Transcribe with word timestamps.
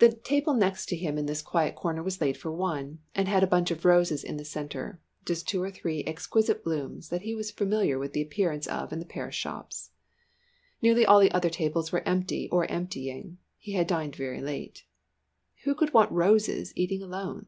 The 0.00 0.10
table 0.12 0.52
next 0.52 0.86
to 0.86 0.96
him 0.96 1.16
in 1.16 1.26
this 1.26 1.42
quiet 1.42 1.76
corner 1.76 2.02
was 2.02 2.20
laid 2.20 2.36
for 2.36 2.50
one, 2.50 2.98
and 3.14 3.28
had 3.28 3.44
a 3.44 3.46
bunch 3.46 3.70
of 3.70 3.84
roses 3.84 4.24
in 4.24 4.36
the 4.36 4.44
centre, 4.44 5.00
just 5.24 5.46
two 5.46 5.62
or 5.62 5.70
three 5.70 6.02
exquisite 6.02 6.64
blooms 6.64 7.08
that 7.10 7.22
he 7.22 7.32
was 7.32 7.52
familiar 7.52 8.00
with 8.00 8.14
the 8.14 8.20
appearance 8.20 8.66
of 8.66 8.92
in 8.92 8.98
the 8.98 9.04
Paris 9.04 9.36
shops. 9.36 9.90
Nearly 10.82 11.06
all 11.06 11.20
the 11.20 11.30
other 11.30 11.50
tables 11.50 11.92
were 11.92 12.02
empty 12.04 12.48
or 12.50 12.64
emptying; 12.68 13.38
he 13.58 13.74
had 13.74 13.86
dined 13.86 14.16
very 14.16 14.40
late. 14.40 14.86
Who 15.62 15.76
could 15.76 15.94
want 15.94 16.10
roses 16.10 16.72
eating 16.74 17.00
alone? 17.00 17.46